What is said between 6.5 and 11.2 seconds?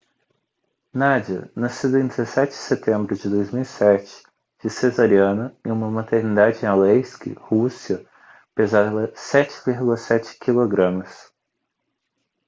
em aleisk rússia pesava 7,7 kg